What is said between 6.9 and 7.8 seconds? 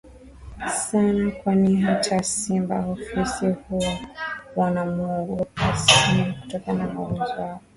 na uwezo wa